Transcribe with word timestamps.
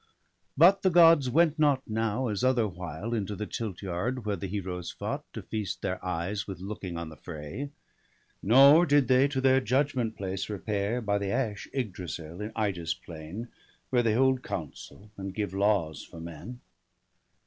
But 0.57 0.81
the 0.81 0.89
Gods 0.89 1.29
went 1.29 1.59
not 1.59 1.87
now, 1.87 2.27
as 2.29 2.43
otherwhile. 2.43 3.13
Into 3.13 3.35
the 3.35 3.45
tilt 3.45 3.83
yard, 3.83 4.25
where 4.25 4.35
the 4.35 4.47
Heroes 4.47 4.89
fought, 4.89 5.31
To 5.33 5.43
feast 5.43 5.83
their 5.83 6.03
eyes 6.03 6.47
with 6.47 6.59
looking 6.59 6.97
on 6.97 7.09
the 7.09 7.15
fray; 7.15 7.69
Nor 8.41 8.87
did 8.87 9.07
they 9.07 9.27
to 9.27 9.39
their 9.39 9.61
judgment 9.61 10.17
place 10.17 10.49
repair 10.49 11.01
By 11.01 11.19
the 11.19 11.29
ash 11.29 11.67
Igdrasil, 11.71 12.41
in 12.41 12.51
Ida's 12.55 12.95
plain. 12.95 13.49
Where 13.91 14.01
they 14.01 14.15
hold 14.15 14.41
council, 14.41 15.11
and 15.17 15.35
give 15.35 15.53
laws 15.53 16.03
for 16.03 16.19
men. 16.19 16.61